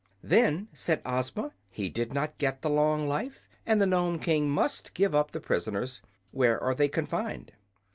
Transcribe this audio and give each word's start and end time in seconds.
"Then," 0.23 0.67
said 0.73 1.03
Ozma, 1.05 1.53
"he 1.69 1.87
did 1.87 2.11
not 2.11 2.39
get 2.39 2.63
the 2.63 2.71
long 2.71 3.07
life, 3.07 3.47
and 3.67 3.79
the 3.79 3.85
Nome 3.85 4.17
King 4.17 4.49
must 4.49 4.95
give 4.95 5.13
up 5.13 5.29
the 5.29 5.39
prisoners. 5.39 6.01
Where 6.31 6.59
are 6.59 6.73
they 6.73 6.87
confined?" 6.87 7.51